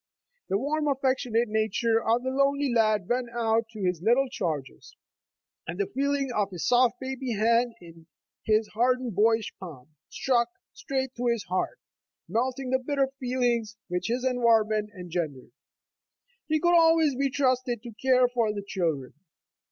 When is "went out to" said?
3.07-3.83